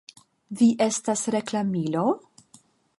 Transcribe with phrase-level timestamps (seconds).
[0.61, 2.07] Vi estas reklamilo!?